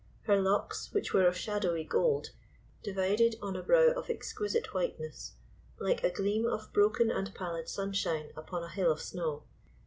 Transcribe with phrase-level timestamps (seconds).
[0.23, 2.31] Her locks, which were of shadowy gold,
[2.81, 5.33] divided on a brow of exquisite whiteness,
[5.79, 9.43] like a gleam of broken and pallid sunshine upon a hill of snow.